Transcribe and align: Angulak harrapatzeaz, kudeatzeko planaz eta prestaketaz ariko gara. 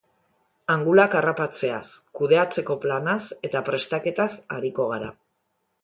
Angulak 0.75 1.17
harrapatzeaz, 1.19 1.83
kudeatzeko 2.21 2.79
planaz 2.87 3.21
eta 3.51 3.65
prestaketaz 3.71 4.31
ariko 4.61 4.93
gara. 4.95 5.17